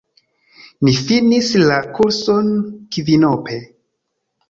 Ni 0.87 0.93
finis 1.09 1.51
la 1.73 1.79
kurson 1.99 2.53
kvinope. 2.97 3.63